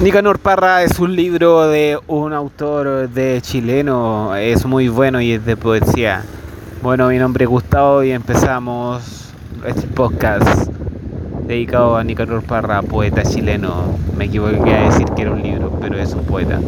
Nicanor 0.00 0.38
Parra 0.38 0.82
es 0.82 0.98
un 0.98 1.14
libro 1.14 1.68
de 1.68 1.98
un 2.06 2.32
autor 2.32 3.10
de 3.10 3.38
chileno, 3.42 4.34
es 4.34 4.64
muy 4.64 4.88
bueno 4.88 5.20
y 5.20 5.32
es 5.32 5.44
de 5.44 5.58
poesía. 5.58 6.22
Bueno, 6.80 7.08
mi 7.08 7.18
nombre 7.18 7.44
es 7.44 7.50
Gustavo 7.50 8.02
y 8.02 8.10
empezamos 8.10 9.30
este 9.66 9.86
podcast 9.88 10.70
dedicado 11.46 11.98
a 11.98 12.02
Nicanor 12.02 12.42
Parra, 12.42 12.80
poeta 12.80 13.24
chileno. 13.24 13.98
Me 14.16 14.24
equivoqué 14.24 14.74
a 14.74 14.84
decir 14.88 15.04
que 15.14 15.20
era 15.20 15.32
un 15.32 15.42
libro, 15.42 15.70
pero 15.82 15.98
es 15.98 16.14
un 16.14 16.24
poeta. 16.24 16.58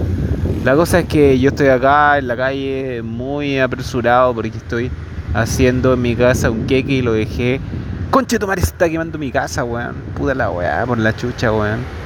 La 0.63 0.77
cosa 0.77 0.99
es 0.99 1.07
que 1.07 1.39
yo 1.39 1.49
estoy 1.49 1.69
acá 1.69 2.19
en 2.19 2.29
la 2.29 2.37
calle 2.37 3.01
muy 3.03 3.59
apresurado 3.59 4.35
porque 4.35 4.59
estoy 4.59 4.91
haciendo 5.33 5.95
en 5.95 6.03
mi 6.03 6.15
casa 6.15 6.51
un 6.51 6.67
queque 6.67 6.93
y 6.93 7.01
lo 7.01 7.15
dejé. 7.15 7.63
Conche, 8.11 8.39
tomar 8.39 8.59
está 8.59 8.91
quemando 8.91 9.17
mi 9.17 9.33
casa, 9.33 9.65
weón. 9.65 9.95
Puta 10.19 10.35
la 10.35 10.51
weá, 10.51 10.85
por 10.85 10.99
la 10.99 11.17
chucha, 11.17 11.51
weón. 11.51 12.02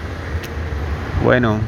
Bueno, 1.26 1.58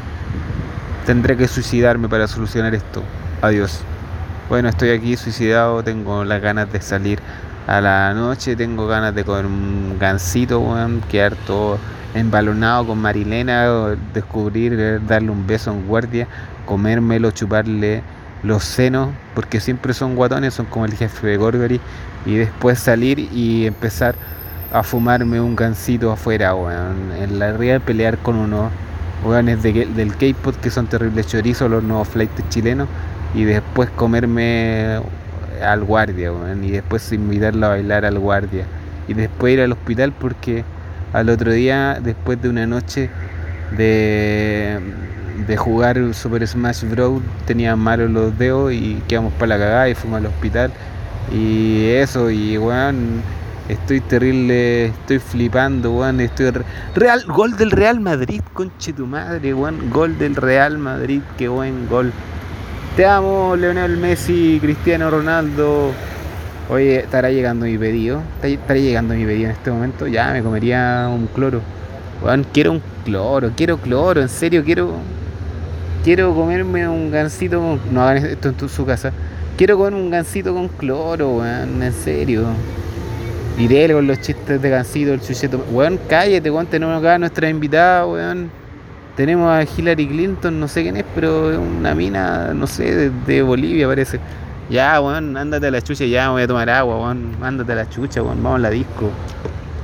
tendré 1.05 1.37
que 1.37 1.49
suicidarme 1.49 2.09
para 2.09 2.29
solucionar 2.29 2.77
esto. 2.77 3.03
Adiós. 3.43 3.81
Bueno, 4.49 4.69
estoy 4.69 4.91
aquí 4.91 5.17
suicidado, 5.17 5.83
tengo 5.83 6.25
las 6.25 6.41
ganas 6.41 6.73
de 6.73 6.81
salir 6.81 7.19
a 7.67 7.81
la 7.81 8.15
noche, 8.15 8.55
tengo 8.55 8.87
ganas 8.87 9.17
de 9.17 9.25
comer 9.25 9.47
un 9.47 9.97
gansito, 9.99 10.61
weón, 10.61 11.01
quedar 11.11 11.35
todo 11.35 11.77
embalonado 12.15 12.87
con 12.87 12.99
Marilena, 12.99 13.97
descubrir, 14.15 15.05
darle 15.09 15.31
un 15.31 15.45
beso 15.45 15.73
en 15.73 15.89
guardia, 15.89 16.29
comérmelo, 16.65 17.33
chuparle 17.33 18.05
los 18.45 18.63
senos, 18.63 19.09
porque 19.35 19.59
siempre 19.59 19.93
son 19.93 20.15
guatones, 20.15 20.55
son 20.55 20.67
como 20.67 20.85
el 20.85 20.95
jefe 20.95 21.27
de 21.27 21.37
Gorgory, 21.37 21.81
y 22.27 22.37
después 22.37 22.79
salir 22.79 23.19
y 23.19 23.67
empezar 23.67 24.15
a 24.73 24.85
fumarme 24.85 25.41
un 25.41 25.57
gansito 25.57 26.13
afuera, 26.13 26.55
weón, 26.55 27.11
en 27.19 27.41
la 27.41 27.55
ría 27.55 27.81
pelear 27.81 28.19
con 28.19 28.37
uno 28.37 28.71
hueones 29.25 29.63
de, 29.63 29.87
del 29.87 30.17
K-pop 30.17 30.55
que 30.57 30.71
son 30.71 30.87
terribles 30.87 31.27
chorizos, 31.27 31.71
los 31.71 31.83
nuevos 31.83 32.09
flights 32.09 32.49
chilenos, 32.49 32.89
y 33.35 33.45
después 33.45 33.91
comerme 33.91 35.01
al 35.63 35.85
guardia, 35.85 36.31
y 36.63 36.71
después 36.71 37.13
invitarlo 37.13 37.67
a 37.67 37.71
bailar 37.71 38.05
al 38.05 38.19
guardia, 38.19 38.65
y 39.07 39.15
después 39.15 39.55
ir 39.55 39.61
al 39.61 39.73
hospital 39.73 40.13
porque 40.13 40.65
al 41.13 41.31
otro 41.31 41.53
día, 41.53 41.99
después 42.03 42.41
de 42.41 42.49
una 42.49 42.67
noche 42.67 43.11
de, 43.77 44.79
de 45.47 45.57
jugar 45.57 46.15
Super 46.15 46.47
Smash 46.47 46.85
Bros, 46.85 47.23
tenía 47.47 47.77
malos 47.77 48.11
los 48.11 48.39
dedos 48.39 48.73
y 48.73 49.03
quedamos 49.09 49.33
para 49.35 49.57
la 49.57 49.59
cagada 49.59 49.89
y 49.89 49.95
fuimos 49.95 50.19
al 50.19 50.27
hospital, 50.27 50.73
y 51.33 51.87
eso, 51.91 52.31
y 52.31 52.57
weón 52.57 53.23
Estoy 53.69 54.01
terrible, 54.01 54.87
estoy 54.87 55.19
flipando, 55.19 55.93
weón. 55.93 56.21
Estoy 56.21 56.53
Real, 56.95 57.23
gol 57.27 57.55
del 57.59 57.71
Real 57.71 58.01
Madrid, 58.01 58.41
conche 58.55 58.95
tu 58.95 59.07
madre, 59.07 59.53
weón. 59.53 59.91
Gol 59.91 60.17
del 60.17 60.37
Real 60.37 60.79
Madrid, 60.79 61.21
qué 61.37 61.49
buen 61.49 61.87
gol. 61.87 62.11
Te 62.97 63.05
amo, 63.05 63.57
Leonel 63.57 63.99
Messi, 63.99 64.59
Cristiano 64.63 65.11
Ronaldo. 65.11 65.93
Oye, 66.71 67.01
estará 67.01 67.31
llegando 67.31 67.67
mi 67.67 67.77
pedido. 67.77 68.23
Estará 68.43 68.81
llegando 68.81 69.13
mi 69.13 69.27
pedido 69.27 69.51
en 69.51 69.57
este 69.57 69.71
momento. 69.71 70.07
Ya 70.07 70.33
me 70.33 70.43
comería 70.43 71.07
un 71.13 71.27
cloro. 71.27 71.61
Weón, 72.23 72.47
quiero 72.51 72.73
un 72.73 72.83
cloro, 73.05 73.53
quiero 73.55 73.77
cloro, 73.77 74.23
en 74.23 74.31
serio, 74.31 74.65
quiero. 74.65 74.95
Quiero 76.05 76.35
comerme 76.35 76.89
un 76.89 77.11
gansito 77.11 77.79
No 77.91 78.03
hagan 78.03 78.25
esto 78.25 78.49
en 78.49 78.69
su 78.71 78.87
casa. 78.87 79.13
Quiero 79.59 79.77
comer 79.77 79.93
un 79.93 80.11
gansito 80.11 80.55
con 80.55 80.69
cloro, 80.69 81.37
weón, 81.37 81.83
en 81.83 81.93
serio. 81.93 82.47
Y 83.59 83.93
con 83.93 84.07
los 84.07 84.21
chistes 84.21 84.63
de 84.63 84.71
Gancito, 84.71 85.13
el 85.13 85.21
chucheto. 85.21 85.65
Weón, 85.73 85.99
cállate, 86.09 86.49
weón, 86.49 86.67
tenemos 86.67 86.97
acá 86.97 87.17
a 87.17 87.19
nuestra 87.19 87.49
invitada, 87.49 88.07
weón. 88.07 88.51
Tenemos 89.17 89.51
a 89.51 89.65
Hillary 89.65 90.07
Clinton, 90.07 90.61
no 90.61 90.69
sé 90.69 90.83
quién 90.83 90.97
es, 90.97 91.05
pero 91.13 91.51
es 91.51 91.59
una 91.59 91.93
mina, 91.93 92.55
no 92.55 92.69
sé, 92.69 93.11
de, 93.11 93.43
Bolivia 93.43 93.89
parece. 93.89 94.21
Ya, 94.71 95.01
weón, 95.01 95.37
ándate 95.37 95.67
a 95.67 95.71
la 95.73 95.83
chucha, 95.83 96.05
ya 96.05 96.31
voy 96.31 96.43
a 96.43 96.47
tomar 96.47 96.71
agua, 96.71 97.01
weón. 97.01 97.33
Ándate 97.43 97.73
a 97.73 97.75
la 97.75 97.91
chucha, 97.91 98.23
weón, 98.23 98.41
vamos 98.41 98.61
a 98.61 98.63
la 98.63 98.71
disco. 98.71 99.11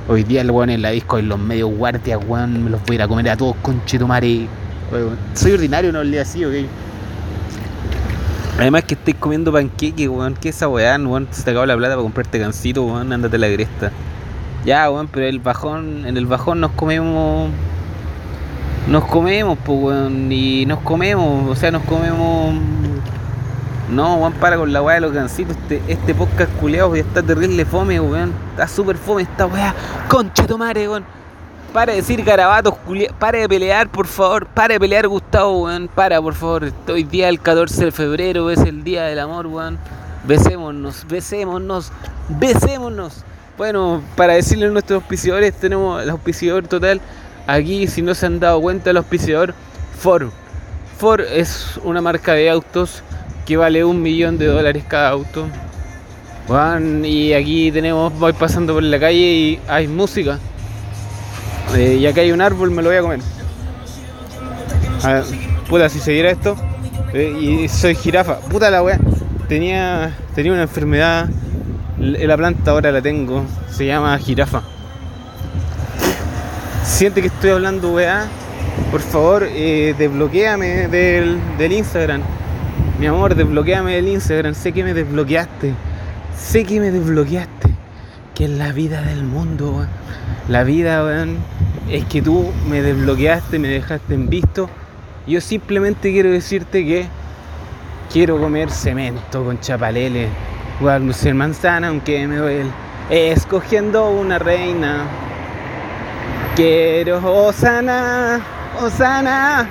Hoy 0.07 0.23
día 0.23 0.39
el 0.39 0.51
weón 0.51 0.69
en 0.69 0.81
la 0.81 0.91
disco 0.91 1.19
y 1.19 1.23
los 1.23 1.37
medios 1.37 1.69
guardias, 1.75 2.17
weón, 2.25 2.63
me 2.63 2.69
los 2.69 2.81
voy 2.85 2.93
a 2.93 2.95
ir 2.95 3.01
a 3.01 3.07
comer 3.09 3.29
a 3.29 3.35
todos, 3.35 3.57
conchetumare. 3.61 4.47
Soy 5.33 5.51
ordinario, 5.51 5.91
no 5.91 6.01
le 6.01 6.21
así, 6.21 6.45
ok. 6.45 6.53
Además 8.57 8.85
que 8.85 8.93
estáis 8.93 9.17
comiendo 9.17 9.51
panqueque, 9.51 10.07
weón. 10.07 10.35
¿Qué 10.35 10.49
es 10.49 10.55
esa 10.55 10.69
weá, 10.69 10.97
weón? 10.97 11.27
Se 11.31 11.43
te 11.43 11.51
acabó 11.51 11.65
la 11.65 11.75
plata 11.75 11.95
para 11.95 12.03
comprarte 12.03 12.39
gansito, 12.39 12.83
weón. 12.83 13.11
Ándate 13.11 13.37
la 13.37 13.51
cresta. 13.51 13.91
Ya, 14.63 14.89
weón, 14.89 15.07
pero 15.07 15.25
el 15.25 15.39
bajón, 15.39 16.05
en 16.05 16.15
el 16.15 16.25
bajón 16.25 16.61
nos 16.61 16.71
comemos. 16.71 17.49
Nos 18.87 19.03
comemos, 19.05 19.57
pues, 19.65 19.77
weón. 19.81 20.31
Y 20.31 20.65
nos 20.65 20.79
comemos, 20.79 21.49
o 21.49 21.55
sea, 21.55 21.69
nos 21.71 21.83
comemos. 21.83 22.55
No, 23.91 24.15
weón, 24.15 24.33
para 24.33 24.55
con 24.55 24.71
la 24.71 24.81
weá 24.81 24.95
de 24.95 25.01
los 25.01 25.11
gansitos. 25.11 25.57
Este, 25.57 25.81
este 25.89 26.15
podcast 26.15 26.51
culeado 26.53 26.95
ya 26.95 27.01
está 27.01 27.21
terrible 27.21 27.65
fome, 27.65 27.99
weón. 27.99 28.31
Está 28.51 28.69
súper 28.69 28.95
fome 28.95 29.23
esta 29.23 29.47
weá. 29.47 29.75
Concha 30.07 30.47
tomare, 30.47 30.87
weón. 30.87 31.14
Para 31.75 31.91
de 31.91 31.97
decir 31.97 32.23
garabatos, 32.23 32.73
para 33.19 33.37
de 33.37 33.49
pelear, 33.49 33.89
por 33.89 34.07
favor. 34.07 34.45
Para 34.45 34.75
de 34.75 34.79
pelear, 34.79 35.09
Gustavo. 35.09 35.67
Para, 35.93 36.21
por 36.21 36.33
favor. 36.33 36.71
Hoy 36.87 37.03
día 37.03 37.27
el 37.27 37.41
14 37.41 37.83
de 37.83 37.91
febrero 37.91 38.49
es 38.49 38.61
el 38.61 38.81
día 38.81 39.03
del 39.03 39.19
amor, 39.19 39.45
weón. 39.47 39.77
Besémonos, 40.25 41.05
besémonos, 41.05 41.91
besémonos. 42.29 43.25
Bueno, 43.57 44.01
para 44.15 44.35
decirle 44.35 44.67
a 44.67 44.69
nuestros 44.69 45.01
auspiciadores, 45.01 45.53
tenemos 45.53 46.01
el 46.01 46.09
auspiciador 46.11 46.65
total. 46.65 47.01
Aquí, 47.45 47.87
si 47.87 48.01
no 48.01 48.15
se 48.15 48.25
han 48.25 48.39
dado 48.39 48.61
cuenta, 48.61 48.91
el 48.91 48.95
auspiciador 48.95 49.53
Ford. 49.99 50.29
Ford 50.97 51.25
es 51.29 51.77
una 51.83 51.99
marca 51.99 52.31
de 52.35 52.49
autos 52.49 53.03
que 53.45 53.57
vale 53.57 53.83
un 53.83 54.01
millón 54.01 54.37
de 54.37 54.45
dólares 54.45 54.85
cada 54.87 55.09
auto. 55.09 55.45
y 57.03 57.33
aquí 57.33 57.69
tenemos, 57.73 58.17
voy 58.17 58.31
pasando 58.31 58.75
por 58.75 58.83
la 58.83 58.97
calle 58.97 59.17
y 59.17 59.59
hay 59.67 59.89
música. 59.89 60.39
Eh, 61.73 61.97
y 61.99 62.05
acá 62.05 62.21
hay 62.21 62.31
un 62.31 62.41
árbol, 62.41 62.71
me 62.71 62.81
lo 62.81 62.89
voy 62.89 62.97
a 62.97 63.01
comer. 63.01 63.19
A 65.03 65.13
ver, 65.13 65.23
puta, 65.67 65.89
si 65.89 65.99
se 65.99 66.11
diera 66.11 66.31
esto. 66.31 66.55
Eh, 67.13 67.37
y 67.39 67.67
soy 67.67 67.95
jirafa. 67.95 68.39
Puta 68.39 68.69
la 68.69 68.83
weá. 68.83 68.99
Tenía, 69.47 70.15
tenía 70.33 70.53
una 70.53 70.63
enfermedad. 70.63 71.29
La 71.97 72.37
planta 72.37 72.71
ahora 72.71 72.91
la 72.91 73.01
tengo. 73.01 73.45
Se 73.71 73.85
llama 73.85 74.17
jirafa. 74.17 74.63
Siente 76.83 77.21
que 77.21 77.27
estoy 77.27 77.51
hablando 77.51 77.93
weá. 77.93 78.27
Por 78.91 79.01
favor, 79.01 79.47
eh, 79.49 79.95
desbloqueame 79.97 80.87
del, 80.87 81.39
del 81.57 81.71
Instagram. 81.71 82.21
Mi 82.99 83.07
amor, 83.07 83.35
desbloqueame 83.35 83.95
del 83.95 84.07
Instagram. 84.07 84.53
Sé 84.53 84.71
que 84.71 84.83
me 84.83 84.93
desbloqueaste. 84.93 85.73
Sé 86.37 86.63
que 86.63 86.79
me 86.79 86.91
desbloqueaste. 86.91 87.74
Que 88.35 88.45
es 88.45 88.49
la 88.49 88.73
vida 88.73 89.01
del 89.01 89.23
mundo, 89.23 89.71
weón. 89.71 89.87
La 90.49 90.63
vida, 90.63 91.03
weón, 91.05 91.37
es 91.89 92.03
que 92.05 92.21
tú 92.21 92.51
me 92.69 92.81
desbloqueaste, 92.81 93.57
me 93.59 93.69
dejaste 93.69 94.13
en 94.13 94.29
visto. 94.29 94.69
Yo 95.25 95.39
simplemente 95.39 96.11
quiero 96.11 96.29
decirte 96.29 96.85
que 96.85 97.07
quiero 98.11 98.37
comer 98.37 98.69
cemento 98.69 99.43
con 99.43 99.59
chapalele, 99.59 100.27
ser 101.13 101.33
manzana, 101.33 101.87
aunque 101.87 102.27
me 102.27 102.35
duele. 102.35 102.69
Escogiendo 103.09 104.09
una 104.09 104.37
reina. 104.37 105.03
Quiero 106.55 107.17
Osana, 107.23 108.41
Osana. 108.81 109.67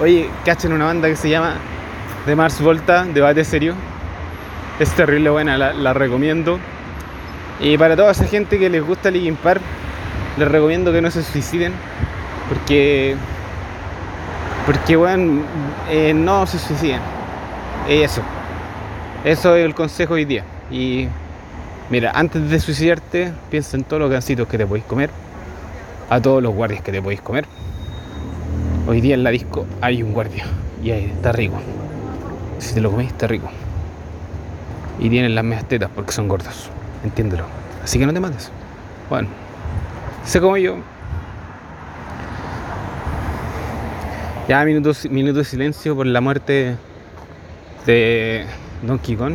Oye, 0.00 0.30
cachen 0.44 0.72
una 0.72 0.84
banda 0.86 1.08
que 1.08 1.16
se 1.16 1.28
llama 1.28 1.54
The 2.24 2.36
Mars 2.36 2.60
Volta, 2.60 3.04
debate 3.04 3.44
serio. 3.44 3.74
Es 4.78 4.94
terrible 4.94 5.30
buena, 5.30 5.58
la, 5.58 5.72
la 5.72 5.92
recomiendo. 5.92 6.58
Y 7.60 7.76
para 7.76 7.96
toda 7.96 8.12
esa 8.12 8.24
gente 8.26 8.58
que 8.58 8.70
les 8.70 8.84
gusta 8.84 9.10
Linkin 9.10 9.36
Park, 9.36 9.60
les 10.36 10.48
recomiendo 10.48 10.92
que 10.92 11.02
no 11.02 11.10
se 11.10 11.22
suiciden. 11.22 11.72
Porque. 12.48 13.16
Porque, 14.66 14.96
bueno, 14.96 15.42
eh, 15.90 16.14
no 16.14 16.46
se 16.46 16.58
suiciden. 16.58 17.00
Eso. 17.88 18.22
Eso 19.24 19.56
es 19.56 19.64
el 19.64 19.74
consejo 19.74 20.14
hoy 20.14 20.24
día. 20.24 20.44
Y. 20.70 21.08
Mira, 21.90 22.12
antes 22.14 22.50
de 22.50 22.60
suicidarte, 22.60 23.32
piensa 23.50 23.76
en 23.76 23.82
todos 23.82 24.00
los 24.00 24.10
gancitos 24.10 24.46
que 24.46 24.58
te 24.58 24.66
podéis 24.66 24.84
comer. 24.84 25.10
A 26.10 26.20
todos 26.20 26.42
los 26.42 26.54
guardias 26.54 26.82
que 26.82 26.92
te 26.92 27.02
podéis 27.02 27.20
comer. 27.20 27.46
Hoy 28.86 29.00
día 29.00 29.14
en 29.14 29.24
la 29.24 29.30
disco 29.30 29.66
hay 29.80 30.02
un 30.02 30.12
guardia. 30.12 30.44
Y 30.82 30.90
ahí 30.92 31.06
está 31.06 31.32
rico. 31.32 31.56
Si 32.58 32.74
te 32.74 32.80
lo 32.80 32.90
comés, 32.90 33.08
está 33.08 33.26
rico. 33.26 33.50
Y 34.98 35.08
tienen 35.08 35.34
las 35.34 35.44
medias 35.44 35.66
tetas 35.66 35.90
porque 35.94 36.12
son 36.12 36.28
gordos. 36.28 36.70
Entiéndelo. 37.04 37.44
Así 37.82 37.98
que 37.98 38.06
no 38.06 38.12
te 38.12 38.20
mates. 38.20 38.50
Bueno, 39.08 39.28
sé 40.24 40.40
como 40.40 40.56
yo. 40.56 40.76
Ya 44.48 44.64
minutos, 44.64 45.08
minutos 45.10 45.38
de 45.38 45.44
silencio 45.44 45.94
por 45.94 46.06
la 46.06 46.20
muerte 46.20 46.76
de 47.86 48.44
Donkey 48.82 49.16
Kong 49.16 49.34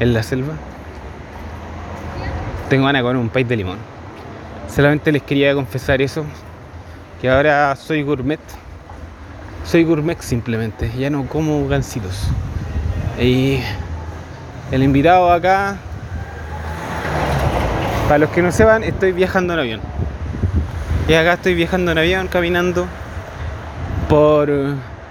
en 0.00 0.14
la 0.14 0.22
selva. 0.22 0.54
Tengo 2.68 2.86
ganas 2.86 3.02
comer 3.02 3.16
un 3.16 3.28
país 3.28 3.48
de 3.48 3.56
limón. 3.56 3.78
Solamente 4.68 5.12
les 5.12 5.22
quería 5.22 5.54
confesar 5.54 6.02
eso. 6.02 6.24
que 7.20 7.30
ahora 7.30 7.74
soy 7.76 8.02
gourmet. 8.02 8.40
Soy 9.64 9.84
gourmet 9.84 10.20
simplemente, 10.20 10.90
ya 10.98 11.10
no 11.10 11.26
como 11.26 11.66
gansitos. 11.66 12.28
Y 13.20 13.58
el 14.70 14.82
invitado 14.82 15.30
acá, 15.30 15.76
para 18.08 18.18
los 18.18 18.30
que 18.30 18.42
no 18.42 18.52
sepan, 18.52 18.82
estoy 18.84 19.12
viajando 19.12 19.54
en 19.54 19.60
avión. 19.60 19.80
Y 21.08 21.14
acá 21.14 21.34
estoy 21.34 21.54
viajando 21.54 21.92
en 21.92 21.98
avión, 21.98 22.28
caminando 22.28 22.86
por 24.08 24.50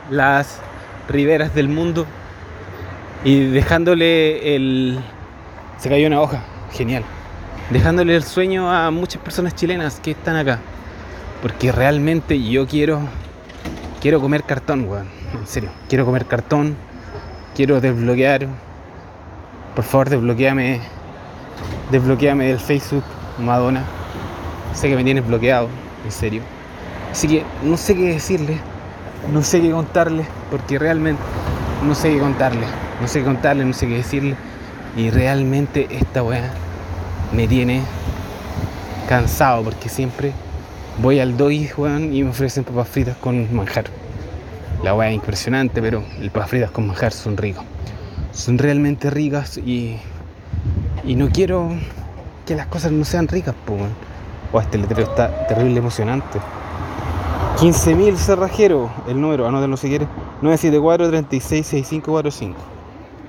las 0.09 0.59
riberas 1.07 1.53
del 1.53 1.69
mundo 1.69 2.05
y 3.23 3.45
dejándole 3.45 4.55
el... 4.55 4.99
Se 5.77 5.89
cayó 5.89 6.07
una 6.07 6.21
hoja, 6.21 6.43
genial. 6.71 7.03
Dejándole 7.69 8.15
el 8.15 8.23
sueño 8.23 8.71
a 8.71 8.91
muchas 8.91 9.21
personas 9.21 9.55
chilenas 9.55 9.99
que 9.99 10.11
están 10.11 10.35
acá. 10.35 10.59
Porque 11.41 11.71
realmente 11.71 12.41
yo 12.41 12.67
quiero... 12.67 13.01
Quiero 14.01 14.21
comer 14.21 14.43
cartón, 14.43 14.87
weón. 14.87 15.07
En 15.33 15.47
serio. 15.47 15.71
Quiero 15.89 16.05
comer 16.05 16.25
cartón. 16.25 16.75
Quiero 17.55 17.81
desbloquear. 17.81 18.47
Por 19.75 19.83
favor, 19.83 20.09
desbloqueame. 20.09 20.79
Desbloqueame 21.91 22.45
del 22.45 22.59
Facebook, 22.59 23.03
Madonna. 23.37 23.83
Sé 24.73 24.87
que 24.87 24.95
me 24.95 25.03
tienes 25.03 25.27
bloqueado, 25.27 25.67
en 26.05 26.11
serio. 26.11 26.41
Así 27.11 27.27
que 27.27 27.43
no 27.63 27.75
sé 27.75 27.95
qué 27.95 28.13
decirle. 28.13 28.57
No 29.33 29.43
sé 29.43 29.61
qué 29.61 29.71
contarle. 29.71 30.25
Porque 30.49 30.79
realmente 30.79 31.21
no 31.85 31.93
sé 31.93 32.13
qué 32.13 32.19
contarle. 32.19 32.65
No 33.01 33.07
sé 33.07 33.19
qué 33.19 33.25
contarle, 33.25 33.65
no 33.65 33.73
sé 33.73 33.87
qué 33.87 33.97
decirle. 33.97 34.35
Y 34.95 35.09
realmente 35.09 35.87
esta 35.89 36.23
weá 36.23 36.51
me 37.33 37.45
tiene 37.47 37.81
cansado 39.09 39.63
porque 39.63 39.89
siempre 39.89 40.31
voy 41.01 41.19
al 41.19 41.35
weón, 41.35 42.13
y 42.13 42.23
me 42.23 42.29
ofrecen 42.29 42.63
papas 42.63 42.87
fritas 42.87 43.17
con 43.17 43.53
manjar. 43.53 43.85
La 44.83 44.93
weá 44.93 45.09
es 45.09 45.15
impresionante, 45.15 45.81
pero 45.81 46.01
el 46.21 46.31
papas 46.31 46.51
fritas 46.51 46.71
con 46.71 46.87
manjar 46.87 47.11
son 47.11 47.35
ricos. 47.35 47.65
Son 48.35 48.57
realmente 48.57 49.09
ricas 49.09 49.57
y, 49.57 49.95
y 51.05 51.15
no 51.15 51.29
quiero 51.29 51.69
que 52.45 52.53
las 52.53 52.67
cosas 52.67 52.91
no 52.91 53.05
sean 53.05 53.29
ricas, 53.29 53.55
pues, 53.65 53.81
O 54.51 54.59
este 54.59 54.77
letrero 54.77 55.03
está 55.03 55.47
terrible 55.47 55.79
emocionante. 55.79 56.39
15.000 57.57 58.17
cerrajeros, 58.17 58.91
el 59.07 59.21
número, 59.21 59.47
anótenlo 59.47 59.77
si 59.77 59.87
quieres, 59.87 60.09
974 60.41 61.07
366545. 61.07 62.57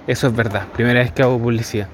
Eso 0.08 0.26
es 0.26 0.34
verdad, 0.34 0.66
primera 0.74 0.98
vez 0.98 1.12
que 1.12 1.22
hago 1.22 1.38
publicidad. 1.38 1.86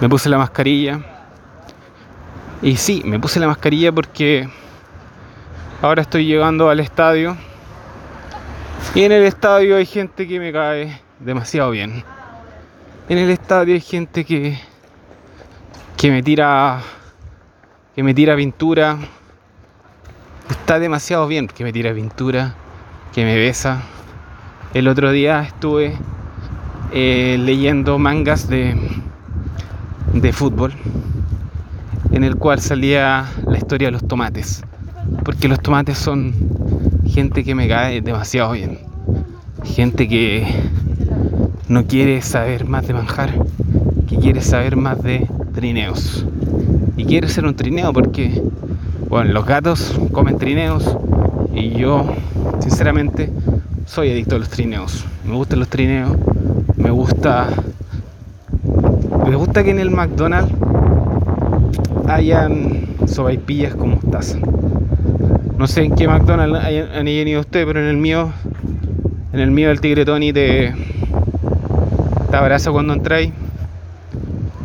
Me 0.00 0.08
puse 0.08 0.30
la 0.30 0.38
mascarilla. 0.38 1.00
Y 2.62 2.76
sí, 2.76 3.02
me 3.04 3.20
puse 3.20 3.38
la 3.38 3.46
mascarilla 3.46 3.92
porque 3.92 4.48
ahora 5.82 6.02
estoy 6.02 6.26
llegando 6.26 6.70
al 6.70 6.80
estadio. 6.80 7.36
Y 8.94 9.02
en 9.02 9.12
el 9.12 9.24
estadio 9.24 9.76
hay 9.76 9.86
gente 9.86 10.26
que 10.26 10.40
me 10.40 10.52
cae 10.52 11.00
demasiado 11.18 11.70
bien. 11.70 12.04
En 13.08 13.18
el 13.18 13.30
estadio 13.30 13.74
hay 13.74 13.80
gente 13.80 14.24
que 14.24 14.58
que 15.96 16.10
me 16.10 16.22
tira 16.22 16.80
que 17.94 18.02
me 18.02 18.14
tira 18.14 18.34
pintura 18.34 18.98
está 20.48 20.78
demasiado 20.78 21.26
bien 21.26 21.46
que 21.46 21.64
me 21.64 21.72
tira 21.72 21.92
pintura, 21.92 22.54
que 23.12 23.24
me 23.24 23.36
besa. 23.36 23.82
El 24.72 24.88
otro 24.88 25.10
día 25.10 25.42
estuve 25.42 25.96
eh, 26.92 27.36
leyendo 27.38 27.98
mangas 27.98 28.48
de, 28.48 28.76
de 30.12 30.32
fútbol, 30.32 30.72
en 32.12 32.24
el 32.24 32.36
cual 32.36 32.60
salía 32.60 33.26
la 33.46 33.58
historia 33.58 33.88
de 33.88 33.92
los 33.92 34.06
tomates, 34.06 34.62
porque 35.24 35.48
los 35.48 35.60
tomates 35.60 35.98
son 35.98 36.32
gente 37.06 37.44
que 37.44 37.54
me 37.54 37.68
cae 37.68 38.00
demasiado 38.00 38.52
bien, 38.52 38.78
gente 39.64 40.08
que 40.08 40.46
no 41.68 41.84
quiere 41.84 42.22
saber 42.22 42.66
más 42.66 42.86
de 42.86 42.94
manjar, 42.94 43.32
que 44.08 44.16
quiere 44.16 44.40
saber 44.40 44.76
más 44.76 45.02
de 45.02 45.26
trineos. 45.54 46.26
Y 46.96 47.04
quiere 47.04 47.28
ser 47.28 47.46
un 47.46 47.54
trineo 47.54 47.92
porque 47.92 48.42
bueno, 49.10 49.32
los 49.32 49.44
gatos 49.44 49.98
comen 50.12 50.38
trineos 50.38 50.96
y 51.52 51.70
yo, 51.70 52.14
sinceramente, 52.60 53.32
soy 53.84 54.12
adicto 54.12 54.36
a 54.36 54.38
los 54.38 54.48
trineos. 54.48 55.04
Me 55.24 55.34
gustan 55.34 55.58
los 55.58 55.68
trineos, 55.68 56.16
me 56.76 56.90
gusta. 56.90 57.48
Me 59.26 59.34
gusta 59.34 59.64
que 59.64 59.70
en 59.70 59.80
el 59.80 59.90
McDonald's 59.90 60.52
hayan 62.06 62.86
sobaipillas 63.06 63.74
con 63.74 63.90
mostaza. 63.90 64.38
No 65.60 65.66
sé 65.66 65.82
en 65.82 65.94
qué 65.94 66.08
McDonald's 66.08 66.64
han 66.96 67.06
ido 67.06 67.38
ustedes, 67.38 67.66
pero 67.66 67.80
en 67.80 67.88
el 67.88 67.98
mío, 67.98 68.32
en 69.34 69.40
el 69.40 69.50
mío 69.50 69.70
el 69.70 69.78
tigre 69.78 70.06
Tony 70.06 70.32
te, 70.32 70.74
te 72.30 72.36
abraza 72.36 72.72
cuando 72.72 72.94
entráis 72.94 73.30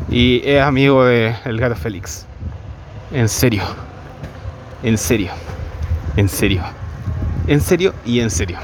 y 0.10 0.42
es 0.46 0.62
amigo 0.62 1.04
del 1.04 1.60
gato 1.60 1.76
Félix. 1.76 2.26
En 3.12 3.28
serio. 3.28 3.64
En 4.84 4.98
serio. 4.98 5.32
En 6.16 6.30
serio. 6.30 6.64
En 7.48 7.60
serio 7.60 7.94
y 8.06 8.22
en 8.22 8.32
serio. 8.32 8.60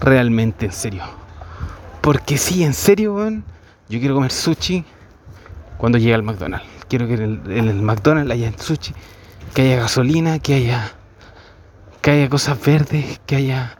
Realmente 0.00 0.66
en 0.66 0.72
serio. 0.72 1.02
Porque 2.02 2.38
sí, 2.38 2.62
en 2.62 2.72
serio. 2.72 3.18
Yo 3.88 3.98
quiero 3.98 4.14
comer 4.14 4.30
sushi 4.30 4.84
cuando 5.76 5.98
llegue 5.98 6.14
al 6.14 6.22
McDonald's. 6.22 6.68
Quiero 6.88 7.08
que 7.08 7.14
en 7.14 7.40
el, 7.50 7.82
McDonald's 7.82 8.30
haya 8.30 8.52
sushi, 8.56 8.94
que 9.54 9.62
haya 9.62 9.80
gasolina, 9.80 10.38
que 10.38 10.54
haya 10.54 10.92
que 12.06 12.12
haya 12.12 12.28
cosas 12.28 12.64
verdes, 12.64 13.20
que 13.26 13.34
haya 13.34 13.76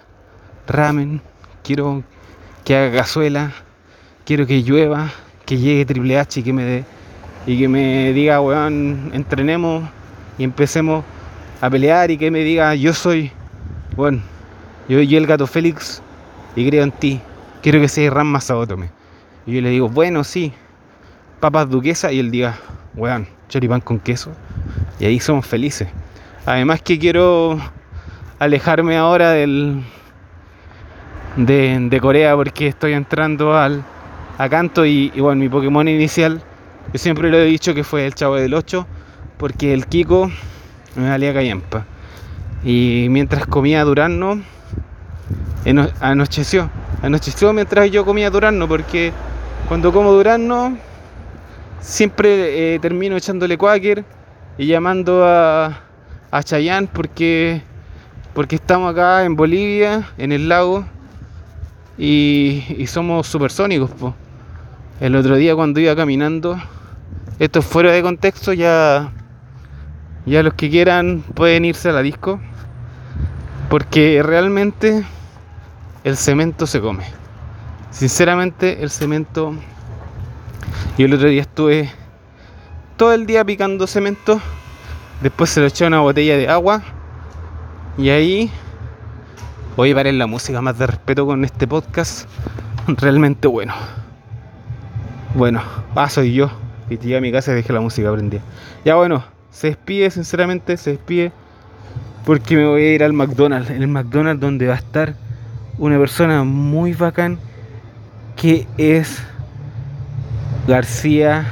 ramen. 0.67 1.21
Quiero 1.63 2.03
que 2.65 2.75
haga 2.75 2.89
gazuela. 2.89 3.53
Quiero 4.25 4.49
que 4.49 4.65
llueva, 4.65 5.13
que 5.45 5.59
llegue 5.59 5.87
Triple 5.87 6.19
H 6.19 6.41
y 6.41 6.43
que 6.43 6.53
me 6.53 6.65
dé 6.65 6.85
y 7.47 7.57
que 7.57 7.69
me 7.69 8.13
diga, 8.13 8.41
weón, 8.41 9.13
entrenemos 9.15 9.89
y 10.39 10.43
empecemos 10.43 11.05
a 11.61 11.71
pelear 11.71 12.11
y 12.11 12.19
que 12.19 12.33
me 12.33 12.41
diga, 12.41 12.75
yo 12.75 12.93
soy, 12.95 13.31
bueno, 13.95 14.21
yo 14.89 14.99
soy 14.99 15.15
el 15.15 15.25
gato 15.29 15.47
Félix 15.47 16.03
y 16.57 16.69
creo 16.69 16.83
en 16.83 16.91
ti, 16.91 17.21
quiero 17.63 17.81
que 17.81 17.87
seas 17.87 18.13
Ram 18.13 18.27
Masaotome. 18.27 18.91
Y 19.47 19.55
yo 19.55 19.61
le 19.61 19.71
digo, 19.71 19.89
bueno, 19.89 20.25
sí, 20.25 20.53
papas 21.39 21.71
duquesa 21.71 22.11
y 22.11 22.19
él 22.19 22.33
diga, 22.33 22.59
weón, 22.97 23.29
choripán 23.49 23.83
con 23.83 24.01
queso. 24.01 24.33
Y 24.99 25.05
ahí 25.05 25.21
somos 25.21 25.47
felices. 25.47 25.87
Además 26.45 26.83
que 26.83 26.99
quiero 26.99 27.61
alejarme 28.39 28.97
ahora 28.97 29.31
del 29.31 29.83
de, 31.37 31.99
Corea 32.01 32.35
porque 32.37 32.69
estoy 32.69 32.93
entrando 32.93 33.57
al 33.57 33.85
a 34.39 34.49
canto 34.49 34.85
y, 34.85 35.09
bueno, 35.19 35.41
mi 35.41 35.49
Pokémon 35.49 35.89
inicial, 35.89 36.43
yo 36.93 36.99
siempre 36.99 37.31
lo 37.31 37.39
he 37.39 37.45
dicho 37.45 37.75
que 37.75 37.85
fue 37.85 38.07
el 38.07 38.15
Chavo 38.15 38.37
del 38.37 38.53
8 38.53 38.87
porque 39.39 39.73
el 39.73 39.87
Kiko 39.87 40.31
me 40.95 41.09
valía 41.09 41.33
callampa. 41.33 41.85
Y 42.65 43.07
mientras 43.11 43.47
comía 43.47 43.85
durazno, 43.85 44.43
anocheció. 46.01 46.71
Anocheció 47.03 47.53
mientras 47.53 47.91
yo 47.91 48.05
comía 48.05 48.31
durazno, 48.31 48.67
porque 48.69 49.13
cuando 49.69 49.93
como 49.93 50.13
durazno, 50.13 50.77
siempre 51.81 52.75
eh, 52.75 52.79
termino 52.79 53.17
echándole 53.17 53.57
quaker 53.57 54.05
y 54.59 54.67
llamando 54.67 55.25
a, 55.27 55.81
a 56.31 56.43
Chayán 56.43 56.89
porque, 56.93 57.63
porque 58.37 58.57
estamos 58.57 58.93
acá 58.93 59.25
en 59.25 59.35
Bolivia, 59.35 60.11
en 60.19 60.31
el 60.31 60.51
lago, 60.51 60.85
y, 61.97 62.85
somos 62.87 63.27
supersónicos. 63.27 63.91
El 65.01 65.17
otro 65.17 65.37
día 65.37 65.57
cuando 65.57 65.81
iba 65.81 65.97
caminando, 65.97 66.61
esto 67.39 67.63
fuera 67.63 67.93
de 67.93 68.03
contexto, 68.03 68.53
ya 68.53 69.11
ya 70.27 70.43
los 70.43 70.53
que 70.53 70.69
quieran 70.69 71.25
pueden 71.33 71.65
irse 71.65 71.89
a 71.89 71.93
la 71.93 72.03
disco. 72.03 72.39
Porque 73.71 74.23
realmente 74.23 75.07
el 76.05 76.19
cemento 76.19 76.67
se 76.67 76.83
come. 76.83 77.05
Sinceramente 77.91 78.83
el 78.83 78.91
cemento... 78.91 79.55
Yo 80.99 81.07
el 81.07 81.15
otro 81.15 81.31
día 81.31 81.41
estuve 81.41 81.91
todo 82.99 83.15
el 83.15 83.25
día 83.25 83.47
picando 83.47 83.87
cemento. 83.87 84.43
Después 85.23 85.49
se 85.49 85.61
lo 85.61 85.67
eché 85.69 85.85
a 85.85 85.89
una 85.89 86.01
botella 86.01 86.37
de 86.37 86.49
agua. 86.51 86.83
Y 87.99 88.11
ahí 88.11 88.51
voy 89.77 89.93
a 89.93 89.95
parar 89.95 90.15
la 90.15 90.27
música 90.27 90.61
más 90.61 90.79
de 90.79 90.87
respeto 90.87 91.27
con 91.27 91.45
este 91.45 91.67
podcast. 91.67 92.29
Realmente 92.87 93.49
bueno. 93.49 93.75
Bueno, 95.35 95.63
ah, 95.95 96.09
soy 96.09 96.35
yo. 96.35 96.51
Y 96.89 96.99
llegué 96.99 97.17
a 97.17 97.21
mi 97.21 97.33
casa 97.33 97.53
y 97.53 97.57
dejé 97.57 97.73
la 97.73 97.81
música 97.81 98.13
prendida. 98.13 98.43
Ya 98.85 98.95
bueno 98.95 99.37
se 99.57 99.69
despide, 99.69 100.11
sinceramente, 100.11 100.77
se 100.77 100.91
despide 100.91 101.33
porque 102.27 102.57
me 102.57 102.67
voy 102.67 102.83
a 102.83 102.95
ir 102.95 103.03
al 103.03 103.15
McDonald's, 103.15 103.71
en 103.71 103.83
el 103.83 103.89
McDonald's 103.89 104.39
donde 104.39 104.67
va 104.67 104.75
a 104.75 104.77
estar 104.77 105.15
una 105.79 105.99
persona 105.99 106.45
muy 106.45 106.93
bacán 106.93 107.39
que 108.37 108.67
es 108.77 109.23
García, 110.69 111.47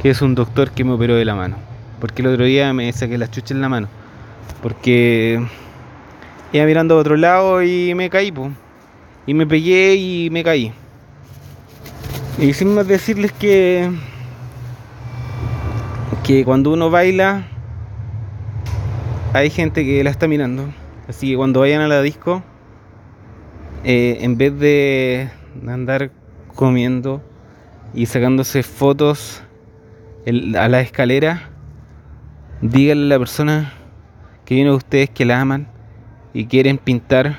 que 0.00 0.10
es 0.10 0.22
un 0.22 0.36
doctor 0.36 0.70
que 0.70 0.84
me 0.84 0.92
operó 0.92 1.16
de 1.16 1.24
la 1.24 1.34
mano. 1.34 1.56
Porque 1.98 2.22
el 2.22 2.28
otro 2.28 2.44
día 2.44 2.72
me 2.72 2.92
saqué 2.92 3.18
la 3.18 3.28
chucha 3.28 3.52
en 3.52 3.62
la 3.62 3.68
mano. 3.68 3.88
Porque 4.62 5.40
iba 6.52 6.64
mirando 6.64 6.94
a 6.94 6.98
otro 6.98 7.16
lado 7.16 7.62
y 7.62 7.94
me 7.94 8.10
caí, 8.10 8.32
Y 9.26 9.34
me 9.34 9.46
pegué 9.46 9.94
y 9.96 10.28
me 10.30 10.44
caí. 10.44 10.72
Y 12.38 12.52
sin 12.52 12.74
más 12.74 12.86
decirles 12.86 13.32
que 13.32 13.90
que 16.24 16.44
cuando 16.44 16.72
uno 16.72 16.90
baila 16.90 17.44
hay 19.32 19.50
gente 19.50 19.84
que 19.84 20.02
la 20.04 20.10
está 20.10 20.28
mirando. 20.28 20.72
Así 21.08 21.30
que 21.30 21.36
cuando 21.36 21.60
vayan 21.60 21.80
a 21.80 21.88
la 21.88 22.02
disco, 22.02 22.42
eh, 23.84 24.18
en 24.20 24.36
vez 24.36 24.58
de 24.58 25.30
andar 25.66 26.10
comiendo 26.54 27.22
y 27.94 28.06
sacándose 28.06 28.62
fotos 28.62 29.42
a 30.56 30.68
la 30.68 30.80
escalera, 30.80 31.50
díganle 32.60 33.06
a 33.06 33.08
la 33.08 33.18
persona 33.18 33.72
que 34.50 34.56
viene 34.56 34.70
de 34.70 34.76
ustedes 34.76 35.08
que 35.10 35.24
la 35.24 35.40
aman 35.40 35.68
y 36.34 36.46
quieren 36.46 36.76
pintar, 36.76 37.38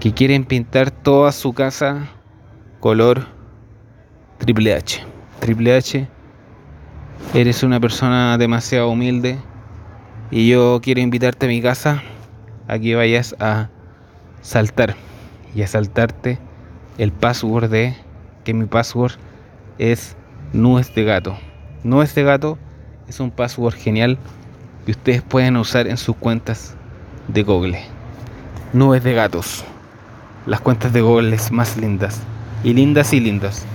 que 0.00 0.14
quieren 0.14 0.46
pintar 0.46 0.90
toda 0.90 1.30
su 1.30 1.52
casa 1.52 2.08
color 2.80 3.26
Triple 4.38 4.72
H. 4.72 5.04
Triple 5.40 5.76
H, 5.76 6.08
eres 7.34 7.62
una 7.62 7.78
persona 7.80 8.38
demasiado 8.38 8.88
humilde 8.88 9.36
y 10.30 10.48
yo 10.48 10.80
quiero 10.82 11.02
invitarte 11.02 11.44
a 11.44 11.48
mi 11.50 11.60
casa 11.60 12.02
a 12.66 12.78
que 12.78 12.94
vayas 12.94 13.36
a 13.38 13.68
saltar 14.40 14.96
y 15.54 15.60
a 15.60 15.66
saltarte 15.66 16.38
el 16.96 17.12
password 17.12 17.68
de 17.68 17.94
que 18.42 18.54
mi 18.54 18.64
password 18.64 19.16
es 19.76 20.16
nubes 20.54 20.94
de 20.94 21.04
gato. 21.04 21.36
Nubes 21.84 22.14
de 22.14 22.22
gato 22.22 22.56
es 23.06 23.20
un 23.20 23.30
password 23.30 23.74
genial 23.74 24.18
que 24.88 24.92
ustedes 24.92 25.20
pueden 25.20 25.58
usar 25.58 25.86
en 25.86 25.98
sus 25.98 26.16
cuentas 26.16 26.72
de 27.26 27.42
Google. 27.42 27.78
Nubes 28.72 29.04
de 29.04 29.12
gatos. 29.12 29.62
Las 30.46 30.62
cuentas 30.62 30.94
de 30.94 31.02
Google 31.02 31.36
más 31.50 31.76
lindas. 31.76 32.22
Y 32.64 32.72
lindas 32.72 33.12
y 33.12 33.20
lindas. 33.20 33.66